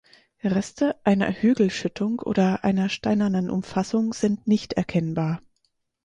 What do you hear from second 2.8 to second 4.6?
steinernen Umfassung sind